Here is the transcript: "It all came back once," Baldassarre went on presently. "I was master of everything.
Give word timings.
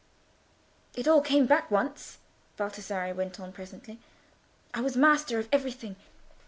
"It 0.95 1.07
all 1.07 1.21
came 1.21 1.45
back 1.45 1.69
once," 1.69 2.17
Baldassarre 2.57 3.13
went 3.13 3.39
on 3.39 3.51
presently. 3.53 3.99
"I 4.73 4.81
was 4.81 4.97
master 4.97 5.37
of 5.37 5.47
everything. 5.51 5.95